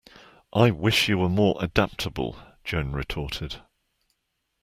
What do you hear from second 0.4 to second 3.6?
I wish you were more adaptable, Joan retorted.